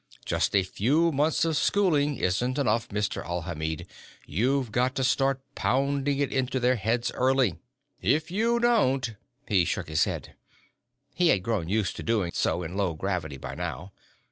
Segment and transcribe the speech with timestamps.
[0.25, 3.23] Just a few months of schooling isn't enough, Mr.
[3.23, 3.85] Alhamid.
[4.25, 7.59] You've got to start pounding it into their heads early.
[8.01, 9.13] "If you don't"
[9.47, 10.33] He shook his head.
[11.13, 13.91] (He had grown used to doing so in low gravity by now.)